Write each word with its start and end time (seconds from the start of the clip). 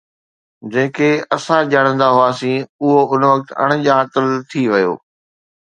جنهن 0.75 0.89
کي 0.95 1.09
اسين 1.37 1.61
ڄاڻندا 1.73 2.07
هئاسين، 2.15 2.67
اهو 2.81 2.99
ان 3.13 3.21
وقت 3.31 3.47
اڻڄاتل 3.63 4.27
ٿي 4.51 4.63
ويو 4.71 4.93